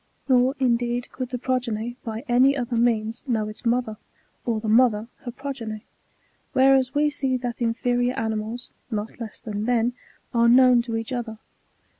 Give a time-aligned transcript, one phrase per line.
[0.27, 3.97] Nor, indeed, could the progeny, by any other means, know its mother,
[4.47, 5.85] or the mother her progeny;
[6.53, 9.93] whereas we see that in ferior animals, not less than men,
[10.33, 11.37] are known to each other.